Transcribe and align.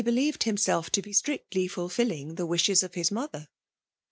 Uered 0.01 0.39
hiiriself 0.39 0.89
to 0.89 1.01
be 1.03 1.13
strictly 1.13 1.67
fulfilling 1.67 2.33
the 2.33 2.47
wbhet 2.47 2.81
of 2.81 2.95
his 2.95 3.11
mother. 3.11 3.47